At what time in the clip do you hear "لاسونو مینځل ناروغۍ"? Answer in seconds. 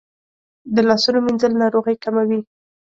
0.87-1.95